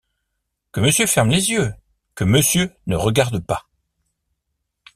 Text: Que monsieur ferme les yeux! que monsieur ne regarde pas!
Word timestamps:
Que 0.71 0.79
monsieur 0.79 1.05
ferme 1.05 1.29
les 1.29 1.51
yeux! 1.51 1.75
que 2.15 2.23
monsieur 2.23 2.73
ne 2.87 2.95
regarde 2.95 3.37
pas! 3.37 3.69